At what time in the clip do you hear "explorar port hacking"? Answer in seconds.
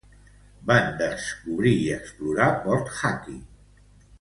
1.99-3.41